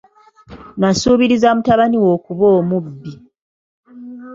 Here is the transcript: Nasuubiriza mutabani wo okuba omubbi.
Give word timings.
Nasuubiriza 0.79 1.47
mutabani 1.55 1.97
wo 2.03 2.09
okuba 2.17 2.45
omubbi. 2.59 3.13